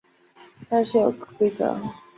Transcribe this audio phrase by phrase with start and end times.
[0.67, 1.79] 但是有个规则